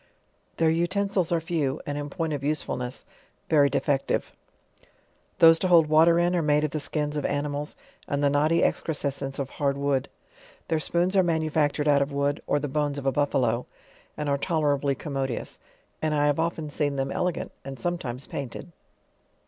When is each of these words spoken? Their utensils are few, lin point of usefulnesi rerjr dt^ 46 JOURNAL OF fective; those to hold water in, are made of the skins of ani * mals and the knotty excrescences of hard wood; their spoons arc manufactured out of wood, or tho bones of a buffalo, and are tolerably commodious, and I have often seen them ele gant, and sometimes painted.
Their 0.57 0.71
utensils 0.71 1.31
are 1.31 1.39
few, 1.39 1.79
lin 1.85 2.09
point 2.09 2.33
of 2.33 2.41
usefulnesi 2.41 3.03
rerjr 3.51 3.69
dt^ 3.69 3.71
46 3.71 3.71
JOURNAL 3.71 3.77
OF 3.77 3.85
fective; 4.25 4.31
those 5.37 5.59
to 5.59 5.67
hold 5.67 5.85
water 5.89 6.17
in, 6.17 6.35
are 6.35 6.41
made 6.41 6.63
of 6.63 6.71
the 6.71 6.79
skins 6.79 7.15
of 7.15 7.23
ani 7.23 7.49
* 7.49 7.49
mals 7.49 7.75
and 8.07 8.23
the 8.23 8.29
knotty 8.31 8.63
excrescences 8.63 9.37
of 9.37 9.51
hard 9.51 9.77
wood; 9.77 10.09
their 10.69 10.79
spoons 10.79 11.15
arc 11.15 11.27
manufactured 11.27 11.87
out 11.87 12.01
of 12.01 12.11
wood, 12.11 12.41
or 12.47 12.57
tho 12.57 12.67
bones 12.67 12.97
of 12.97 13.05
a 13.05 13.11
buffalo, 13.11 13.67
and 14.17 14.27
are 14.27 14.39
tolerably 14.39 14.95
commodious, 14.95 15.59
and 16.01 16.15
I 16.15 16.25
have 16.25 16.39
often 16.39 16.71
seen 16.71 16.95
them 16.95 17.11
ele 17.11 17.29
gant, 17.33 17.51
and 17.63 17.79
sometimes 17.79 18.25
painted. 18.25 18.71